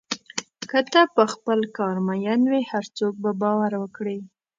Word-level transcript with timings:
که 0.69 0.79
ته 0.91 1.01
په 1.15 1.23
خپل 1.33 1.59
کار 1.77 1.95
مین 2.07 2.41
وې، 2.49 2.61
هر 2.71 2.85
څوک 2.97 3.13
به 3.23 3.31
باور 3.41 3.71
وکړي. 3.77 4.19